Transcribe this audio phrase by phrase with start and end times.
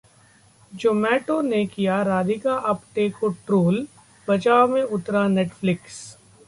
[0.73, 3.87] जोमैटो ने किया राधिका आप्टे को ट्रोल,
[4.27, 6.01] बचाव में उतरा नेटफ्लिक्स